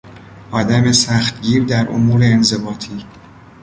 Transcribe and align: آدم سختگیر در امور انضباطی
آدم 0.51 0.91
سختگیر 0.91 1.63
در 1.65 1.89
امور 1.89 2.23
انضباطی 2.23 3.05